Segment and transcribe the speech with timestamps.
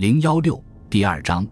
[0.00, 0.58] 零幺六
[0.88, 1.46] 第二章，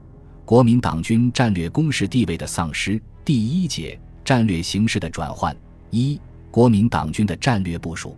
[0.46, 2.98] 国民党军战略攻势地位的丧失。
[3.22, 5.54] 第一节，战略形势的转换。
[5.90, 6.18] 一、
[6.50, 8.16] 国民党军的战略部署。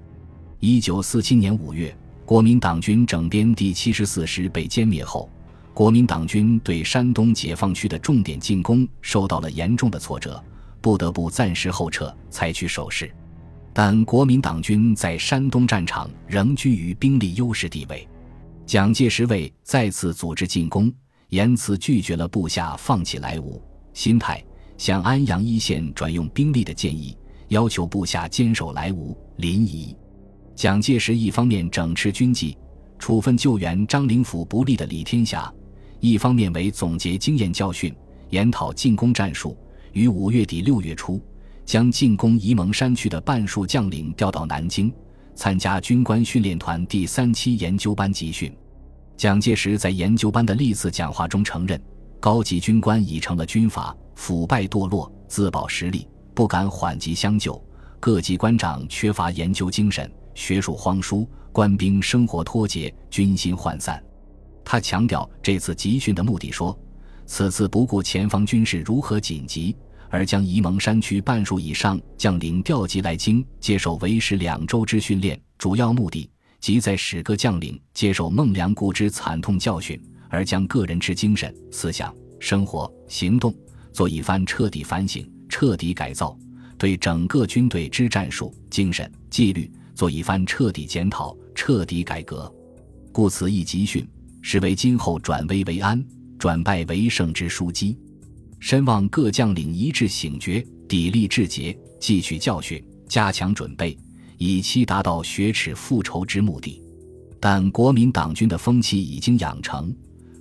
[0.60, 1.92] 一九四七年五月，
[2.24, 5.28] 国民党军整编第七十四师被歼灭后，
[5.74, 10.40] 国民党军对山东解放区的重点进攻受到了严重的挫折，
[10.80, 13.12] 不得不暂时后撤，采取守势。
[13.72, 18.06] 但国民党军在山东战场仍居于兵力优势地位。
[18.70, 20.94] 蒋介石为再次组织进攻，
[21.30, 23.60] 严词拒绝了部下放弃莱芜、
[23.94, 24.40] 新泰
[24.78, 29.92] 向安阳一线转用兵力的建议，要求部下坚守莱芜、临沂。
[30.54, 32.56] 蒋介石一方面整治军纪，
[32.96, 35.52] 处分救援张灵甫不利的李天霞；
[35.98, 37.92] 一方面为总结经验教训，
[38.28, 39.58] 研讨进攻战术，
[39.94, 41.20] 于五月底六月初，
[41.66, 44.94] 将进攻沂蒙山区的半数将领调到南京。
[45.40, 48.54] 参加军官训练团第三期研究班集训，
[49.16, 51.80] 蒋介石在研究班的历次讲话中承认，
[52.20, 57.58] 高级军官已成了军阀，腐败堕落，自保实力，不敢缓急相救；
[57.98, 63.98] 各级官长缺乏研究精神，学术荒疏，官兵生活脱节，军心涣散。
[64.62, 66.78] 他强调这次集训的目的，说
[67.24, 69.74] ：“此次不顾前方军事如何紧急。”
[70.10, 76.28] 而将沂蒙山区半数以上将领调集来京接受为时两周之训练，主要目的
[76.60, 83.54] 即在使各将领接受孟良崮之惨痛教训，而将个人之精神、思想、生活、行动
[83.92, 86.36] 做一番彻底反省、彻底改造，
[86.76, 92.52] 对整个军队之战术、精神、纪律做一番彻底检讨、彻底改革。
[93.12, 94.06] 故此一集训，
[94.42, 96.04] 是为今后转危为安、
[96.38, 97.96] 转败为胜之枢机。
[98.60, 103.96] 深望各将领一致醒觉，砥砺志节，汲取教训，加强准备，
[104.36, 106.80] 以期达到雪耻复仇之目的。
[107.40, 109.92] 但国民党军的风气已经养成，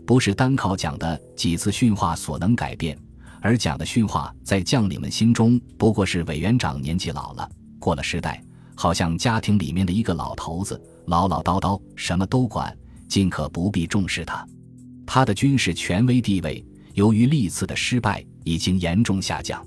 [0.06, 2.96] 不是单靠讲的几次训话所能改变。
[3.42, 8.44] 而讲的训话，在将领们心中不过是委员长年纪老了，过了时代，
[8.76, 12.78] 好像家庭里面的一个老头子，唠唠叨叨，什么都管，
[13.08, 14.46] 尽可不必重视他。
[15.06, 16.64] 他的军事权威地位。
[17.00, 19.66] 由于历次的失败已经严重下降，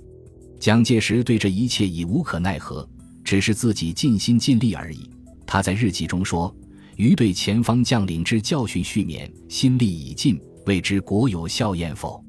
[0.60, 2.86] 蒋介石对这一切已无可奈何，
[3.24, 5.08] 只是自己尽心尽力而已。
[5.46, 6.54] 他在日记中说
[6.96, 12.22] ：“于对前方将领之教训续勉，心力已尽，未知国有效验否？”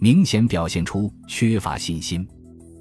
[0.00, 2.26] 明显表现出缺乏信心。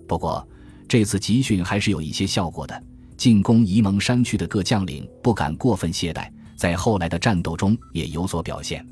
[0.08, 0.44] 不过，
[0.88, 2.84] 这次集训还是有一些效果的。
[3.16, 8.84] 进攻沂蒙山区的各将领不敢过分懈怠，在后来的战斗中也有所表现。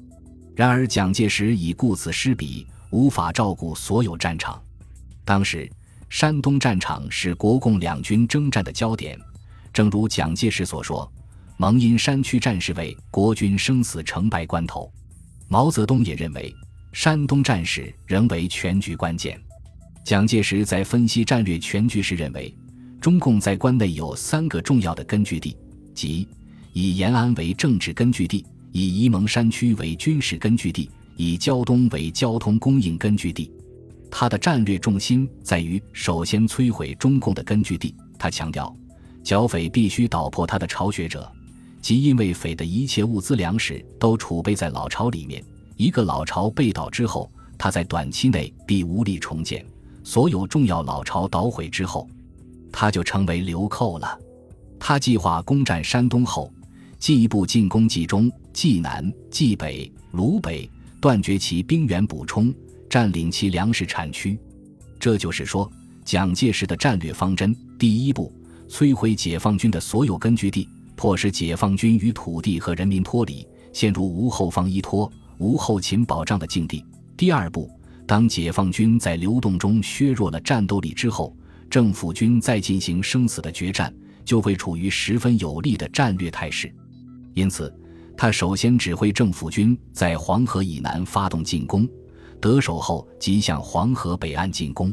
[0.58, 4.60] 然而，蒋介石已顾此失彼，无法照顾所有战场。
[5.24, 5.70] 当时，
[6.10, 9.20] 山东战场是国共两军征战的焦点。
[9.72, 11.08] 正如蒋介石所说
[11.58, 14.92] ：“蒙阴山区战事为国军生死成败关头。”
[15.48, 16.52] 毛泽东也认为，
[16.92, 19.40] 山东战事仍为全局关键。
[20.04, 22.52] 蒋介石在分析战略全局时认为，
[23.00, 25.56] 中共在关内有三个重要的根据地，
[25.94, 26.28] 即
[26.74, 28.44] 以延安为政治根据地。
[28.78, 33.52] 以沂蒙山区为军事根据地，以胶东为交通供应根据地，
[34.12, 37.96] 他的战略重心在于首先摧毁中共的根据地。
[38.20, 38.72] 他强调，
[39.24, 41.28] 剿匪必须捣破他的巢穴者，
[41.82, 45.44] 即因为匪的一切物资粮食都储备在老巢里面。
[45.76, 49.66] 一个老巢被捣之后，他在短期内必无力重建。
[50.04, 52.08] 所有重要老巢捣毁之后，
[52.72, 54.20] 他就成为流寇了。
[54.80, 56.54] 他计划攻占山东后。
[57.00, 58.28] 进一步进攻冀中、
[58.58, 60.68] 冀南、冀北、鲁北，
[61.00, 62.52] 断绝其兵源补充，
[62.90, 64.36] 占领其粮食产区。
[65.00, 65.72] 这就是说，
[66.04, 68.34] 蒋介石的战略方针：第一步，
[68.68, 75.08] 摧毁解放军的所有根据地，迫使解放军与土地和人民脱离，陷入无后方依托、
[75.38, 76.84] 无后勤保障的境地；
[77.16, 77.70] 第二步，
[78.08, 81.32] 当解放军在流动中削弱了战斗力之后，
[81.70, 83.94] 政府军再进行生死的决战，
[84.26, 86.74] 就会处于十分有利的战略态势。
[87.36, 87.72] 因此，
[88.18, 91.88] 他首先指挥政府军在黄河以南发动进攻，
[92.42, 94.92] 得手后即向黄河北岸进攻。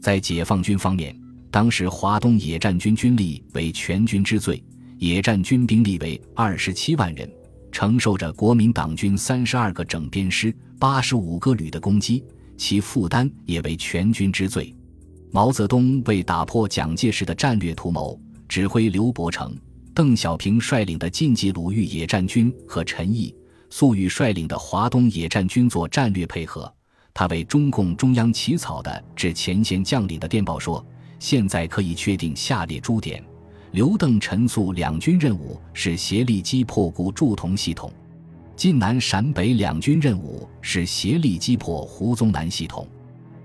[0.00, 1.14] 在解放军方面，
[1.50, 4.62] 当时华东野战军军力为全军之最，
[4.98, 7.28] 野战军兵力为二十七万人，
[7.72, 12.24] 承受着国民党军三十二个整编师、八十五个旅的攻击，
[12.56, 14.72] 其负担也为全军之最。
[15.32, 18.16] 毛泽东为打破蒋介石的战略图谋，
[18.48, 19.52] 指挥刘伯承。
[19.94, 23.34] 邓小平率领的晋冀鲁豫野战军和陈毅、
[23.68, 26.72] 粟裕率领的华东野战军做战略配合。
[27.12, 30.84] 他为中共中央起草的致前线将领的电报说
[31.20, 33.22] ：“现在可以确定下列诸点：
[33.72, 37.92] 刘邓陈粟两军任务是协力击破固驻同系统。
[38.56, 42.88] 晋南陕北两军任务是协力击破胡宗南系统。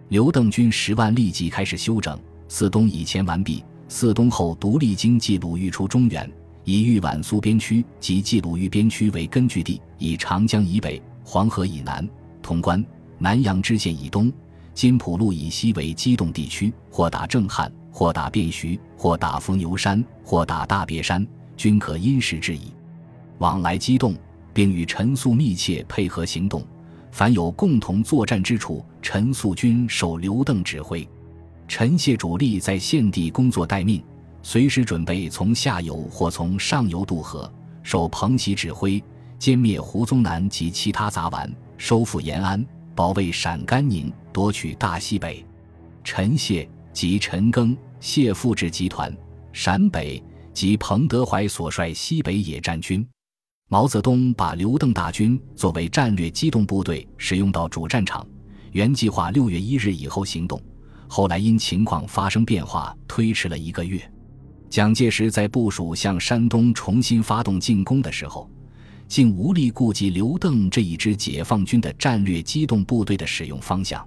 [0.08, 2.18] 刘邓军十万立即开始休整，
[2.48, 3.62] 四东已前完毕。
[3.88, 6.30] 四东后独立经冀鲁豫出中原，
[6.64, 12.08] 以豫皖苏边区及冀鲁豫边区为根据地，以长江以北、黄河以南、
[12.42, 12.84] 潼关、
[13.18, 14.32] 南阳支线以东、
[14.74, 21.26] 金浦路以西为机动地区，或打正汉，或打便徐，或打伏牛山，或打大别山，
[21.56, 22.74] 均可因时制宜，
[23.40, 24.16] 往来机动。
[24.54, 26.66] 并与陈粟密切配合行动，
[27.12, 31.08] 凡有共同作战之处，陈粟军受刘邓指挥。
[31.68, 34.02] 陈谢主力在现地工作待命，
[34.42, 37.52] 随时准备从下游或从上游渡河，
[37.84, 39.04] 受彭喜指挥，
[39.38, 42.66] 歼灭胡宗南及其他杂顽，收复延安，
[42.96, 45.46] 保卫陕甘宁，夺取大西北。
[46.06, 49.16] 陈谢及陈赓、谢富治集团，
[49.52, 50.24] 陕北
[50.54, 53.06] 及彭德怀所率西北野战军。
[53.68, 58.26] 毛泽东把刘邓大军作为战略机动部队使用到主战场，
[58.72, 60.62] 原计划六月一日以后行动，
[61.08, 64.02] 后来因情况发生变化，推迟了一个月。
[64.70, 68.50] 蒋介石在部署向山东重新发动进攻的时候，
[69.08, 74.06] 竟无力顾及刘邓这一支解放军的战略机动部队的使用方向。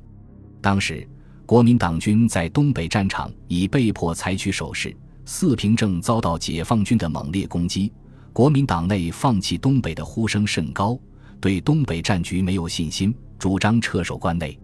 [0.61, 1.09] 当时，
[1.47, 4.95] 国民党军在东北战场已被迫采取守势，
[5.25, 7.91] 四平正遭到解放军的猛烈攻击。
[8.33, 10.97] 国民党内放弃东北的呼声甚高，
[11.41, 14.57] 对东北战局没有信心，主张撤守关内。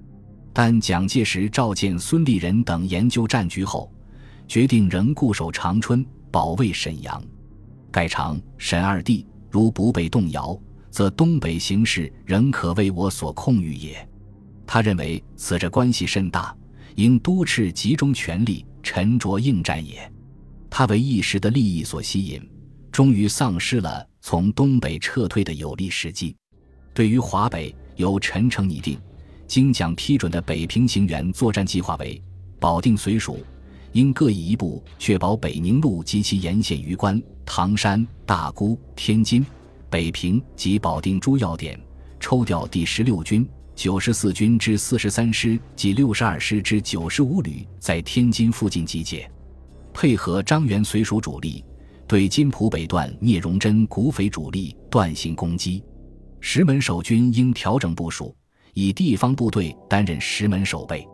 [0.58, 3.92] 但蒋介石召见孙立人等研究战局后，
[4.48, 7.22] 决定仍固守长春，保卫沈阳。
[7.92, 10.58] 盖长沈二地如不被动摇，
[10.90, 14.08] 则东北形势仍可为我所控御也。
[14.66, 16.56] 他认为此者关系甚大，
[16.94, 20.10] 应督斥集中全力，沉着应战也。
[20.70, 22.40] 他为一时的利益所吸引。
[22.90, 26.34] 终于丧失了从东北撤退的有利时机。
[26.94, 28.98] 对于华北，由陈诚拟定、
[29.46, 32.20] 经蒋批准的北平行辕作战计划为：
[32.58, 33.38] 保定、绥署
[33.92, 39.44] 应各以一部，确保北宁路及其沿线榆关、唐山、大沽、天津、
[39.88, 41.80] 北平及保定诸要点，
[42.20, 49.30] 抽调第十六军、九十四军之四十三师及六十二师之九十五旅在天津附近集结，
[49.94, 51.64] 配合张元绥署主力。
[52.08, 55.82] 对金浦北段聂荣臻股匪主力断行攻击，
[56.40, 58.32] 石门守军应调整部署，
[58.78, 61.08] 以地方部队担任石门守备，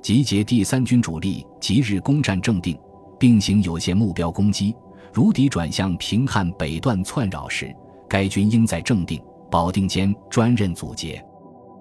[0.00, 2.74] 集结第三军主力，即日攻占正定，
[3.18, 4.74] 并行有限目标攻击。
[5.12, 7.70] 如敌转向平汉北段窜扰时，
[8.08, 11.22] 该军应在正定、保定间专任阻截。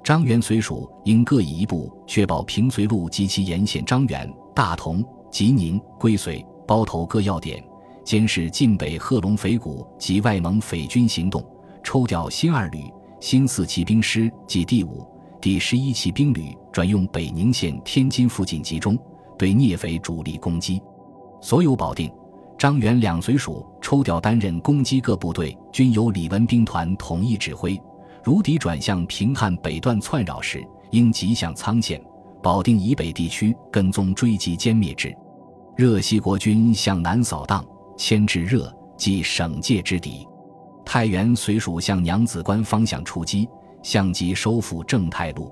[0.03, 5.01] 张元随属应各以一部，确保平绥路及其沿线张元、大同、
[5.31, 7.63] 吉宁、归绥、包头各要点。
[8.03, 11.41] 监视晋北贺龙匪谷及外蒙匪军行动，
[11.85, 12.83] 抽调新二旅、
[13.21, 15.07] 新四骑兵师及第五、
[15.41, 18.95] 第十一骑兵旅转用北宁县天津附近集中，
[19.39, 20.79] 对聂匪主力攻击。
[21.41, 22.13] 所有保定、
[22.59, 27.75] 张元两绥署抽调担任攻击各部队，均由李文兵团统一指挥。
[28.23, 31.99] 如敌转向平汉北段窜扰时，应急向仓县、
[32.43, 35.11] 保定以北地区跟踪追击歼灭之。
[35.75, 37.65] 热西国军向南扫荡。
[37.97, 40.27] 牵制热，即省界之敌。
[40.83, 43.47] 太原绥署向娘子关方向出击，
[43.83, 45.51] 相机收复正太路。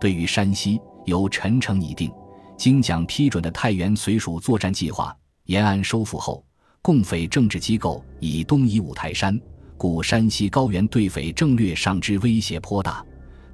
[0.00, 2.10] 对于山西，由陈诚拟定、
[2.56, 5.14] 经蒋批准的太原绥署作战计划。
[5.44, 6.44] 延安收复后，
[6.82, 9.40] 共匪政治机构以东移五台山，
[9.76, 13.04] 故山西高原对匪政略上之威胁颇大。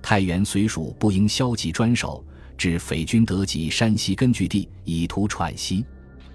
[0.02, 2.22] 太原绥署不应消极专守，
[2.58, 5.84] 致匪军得及山西根据地，以图喘息。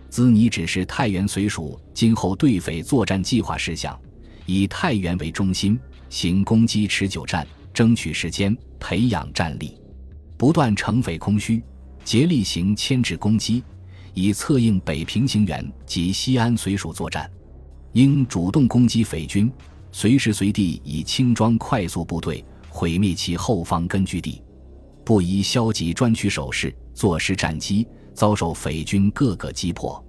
[0.09, 3.99] 兹拟指示太原绥署今后对匪作战计划事项，
[4.45, 7.45] 以太原为中心，行攻击持久战，
[7.79, 9.79] 争取时间，培养战力，
[10.35, 11.63] 不断惩匪空虚，
[12.03, 13.63] 竭力行牵制攻击，
[14.13, 17.31] 以策应北平行辕及西安随署作战。
[17.93, 19.49] 应主动攻击匪军，
[19.93, 24.43] 随时随地以轻装快速部队毁灭其后方根据地，
[25.05, 27.87] 不宜消极专取守势，坐失战机。
[28.13, 30.05] 遭受匪军各个击破，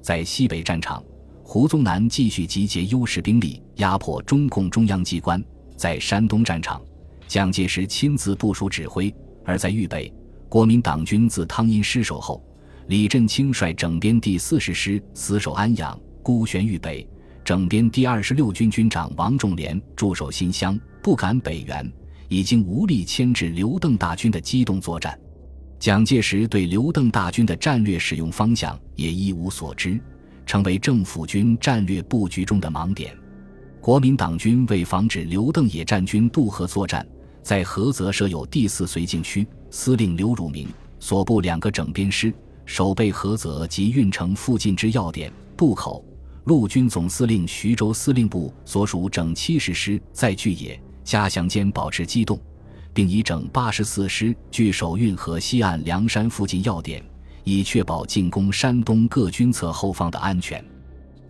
[0.00, 1.02] 在西北战场，
[1.42, 5.40] 胡宗南继续集结优势兵力压迫中共中央机关；
[5.76, 6.80] 在山东战场，
[7.28, 9.12] 蒋介石亲自部署指挥；
[9.44, 10.10] 而在豫北，
[10.48, 12.42] 国民党军自汤阴失守后，
[12.86, 17.06] 李振清率整编第四十师死守安阳，孤悬豫北；
[17.44, 21.92] 整编第二十六军军长王仲廉驻守新乡，不敢北援，
[22.28, 25.18] 已经无力牵制刘邓大军的机动作战。
[25.78, 30.00] 蒋介石对刘邓大军的战略使用方向也一无所知，
[30.46, 33.14] 成为政府军战略布局中的盲点。
[33.82, 37.06] 国民党军为防止刘邓野战军渡河作战，
[37.48, 40.68] 在菏泽设有第四绥靖区，司令刘汝明
[41.00, 42.30] 所部两个整编师
[42.66, 46.04] 守备菏泽及运城附近之要点渡口。
[46.44, 52.38] 陆军总司令徐州司令部所属整七十师在巨野、嘉祥间保持机动，
[52.92, 57.02] 并以整八十四师据守运河西岸梁山附近要点，
[57.44, 60.62] 以确保进攻山东各军侧后方的安全。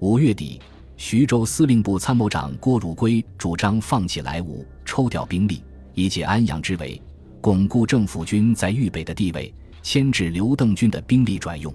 [0.01, 0.61] 五月底。
[1.01, 5.63] 徐州司令部参谋长郭汝瑰主张放弃莱芜，抽调兵力，
[5.99, 7.03] 以解安阳之围，
[7.41, 9.53] 巩固政府军在豫北的地位，
[9.83, 11.75] 牵制刘邓军的兵力转用。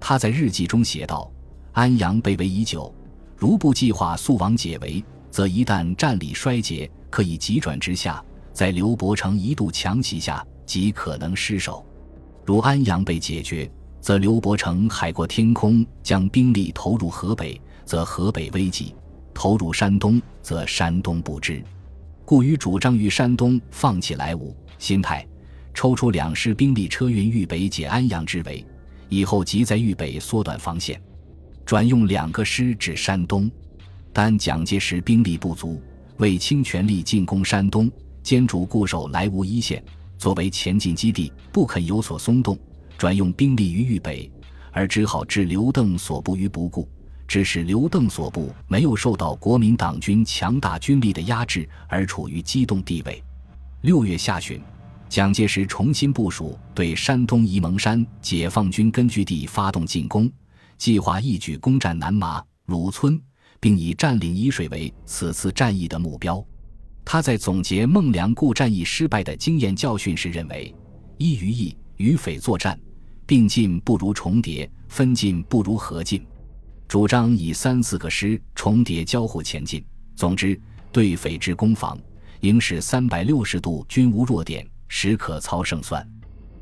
[0.00, 1.30] 他在日记中写道
[1.72, 2.90] ：“安阳被围已久，
[3.36, 8.24] 如不计划速往解围，则一旦战力衰竭，可以急转直下，
[8.54, 11.84] 在刘伯承一度强袭下，极可能失守。
[12.46, 18.94] 如安阳被解决，则刘伯承海阔天空，将兵力投入河北。”则河北危急，
[19.34, 21.60] 投入山东，则山东不知，
[22.24, 25.26] 故于主张于山东放弃莱芜，心态
[25.74, 28.64] 抽出两师兵力车运豫北解安阳之围，
[29.08, 31.00] 以后即在豫北缩短防线，
[31.64, 33.50] 转用两个师至山东。
[34.12, 35.80] 但蒋介石兵力不足，
[36.18, 37.90] 为倾全力进攻山东，
[38.22, 39.82] 坚主固守莱芜一线
[40.18, 42.58] 作为前进基地，不肯有所松动，
[42.98, 44.30] 转用兵力于豫北，
[44.72, 46.88] 而只好置刘邓所部于不顾。
[47.30, 53.22] 致使刘邓所部没有受到国民党军强大军力的压制，而处于机动地位。
[53.82, 54.60] 六月下旬，
[55.08, 60.28] 蒋介石重新部署，对山东沂蒙山解放军根据地发动进攻，
[60.76, 63.16] 计划一举攻占南麻、鲁村，
[63.60, 66.44] 并以占领沂水为此次战役的目标。
[67.04, 70.74] 他在总结孟良崮战役失败的经验教训时认为：
[71.16, 72.76] 一于义与匪作战，
[73.24, 76.26] 并进不如重叠，分进不如合进。
[76.90, 79.80] 主张以三四个师重叠交互前进。
[80.16, 81.96] 总之，对匪之攻防，
[82.40, 86.04] 应使三百六十度均无弱点，时可操胜算。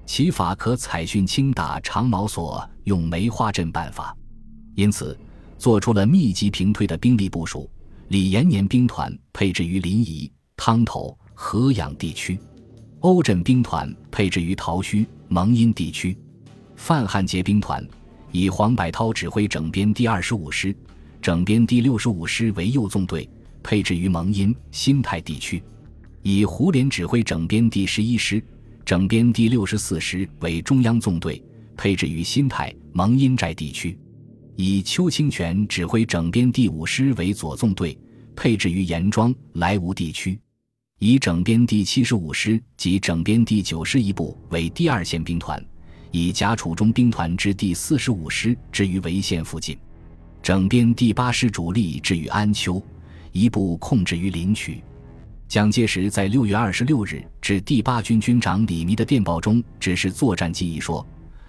[0.04, 4.14] 其法可采训轻打长矛所用梅花阵办法。
[4.74, 5.18] 因此，
[5.56, 7.66] 做出了密集平推的兵力部署。
[8.08, 12.36] 李延年兵团配置于临沂、汤头、河阳地区；
[13.00, 16.14] 欧震兵团配置于桃墟、蒙阴地区；
[16.76, 17.82] 范汉杰兵团。
[18.30, 20.74] 以黄百韬指挥整编第二十五师、
[21.22, 23.28] 整编第六十五师为右纵队，
[23.62, 25.60] 配置于蒙阴、新泰地区；
[26.22, 28.42] 以胡琏指挥整编第十一师、
[28.84, 31.42] 整编第六十四师为中央纵队，
[31.76, 33.96] 配置于新泰、蒙阴寨地区；
[34.56, 37.96] 以邱清泉指挥整编第五师为左纵队，
[38.36, 40.38] 配置于严庄、莱芜地区；
[40.98, 45.64] 以整编第七十五师及整编第九师一部为第二线兵团。
[46.10, 49.76] 以贾楚中兵团之第四十五师置于潍县附近，
[50.42, 52.82] 整编第八师主力置于安丘，
[53.32, 54.82] 一部控制于临渠。
[55.46, 61.06] 蒋介石在六月二十六日致第八军军长李弥的电报中，指示作战记忆说：“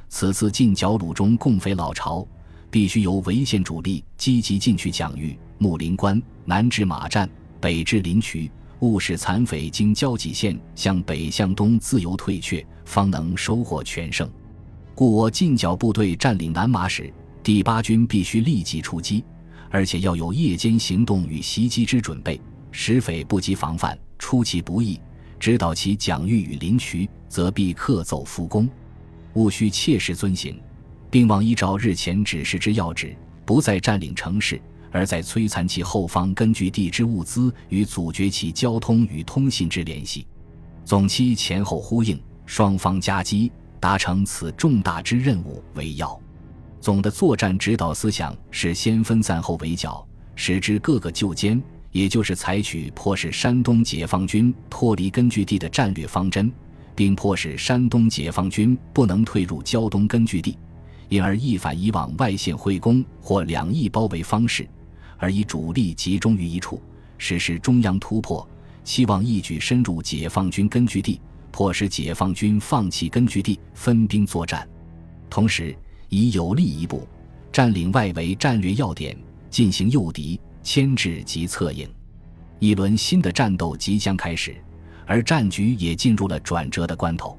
[0.08, 2.25] 此次进剿鲁中共匪老巢，
[2.70, 8.50] 必须由潍县主力积极进去蒋玉、木林关，南至马站，北至临渠，
[8.80, 14.30] 务使残匪经交济线向北向东自由退却，方能收获全胜。”
[15.00, 17.10] 故我进剿部队占领南麻时，
[17.41, 19.24] 第八军必须立即出击，
[19.70, 22.38] 而且要有夜间行动与袭击之准备，
[22.70, 25.00] 使匪不及防范，出其不意，
[25.39, 28.70] 直捣其蒋玉与林渠，则必克奏复攻。
[29.36, 30.60] 务须切实遵行，
[31.10, 33.15] 并望依照日前指示之要旨，
[33.46, 40.27] 不再占领城市，而在摧残其后方根据地之物资与阻绝其交通与通信之联系。
[40.84, 43.50] 总期前后呼应，双方夹击。
[43.80, 46.20] 达成此重大之任务为要。
[46.82, 56.52] 总的作战指导思想是先分散后围剿，使之各个就歼，也就是采取迫使山东解放军脱离根据地的战略方针，
[56.96, 60.58] 并迫使山东解放军不能退入胶东根据地，
[61.10, 64.68] 因而一反以往外线会攻或两翼包围方式，
[65.18, 66.82] 而以主力集中于一处，
[67.18, 68.48] 实施中央突破，
[68.86, 71.20] 期望一举深入解放军根据地。
[71.60, 74.66] 迫使解放军放弃根据地，分兵作战，
[75.30, 75.75] 同时
[76.08, 77.06] 以有力一步
[77.51, 79.13] 占领外围战略要点，
[79.50, 81.86] 进行诱敌、牵制及策应。
[82.60, 84.56] 一轮新的战斗即将开始，
[85.06, 87.38] 而战局也进入了转折的关头。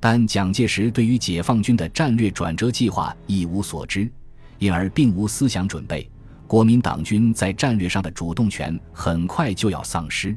[0.00, 4.10] 但蒋介石对于解放军的战略转折计划一无所知，
[4.58, 6.10] 因而并无思想准备。
[6.48, 10.36] 国民党军在战略上的主动权很快就要丧失。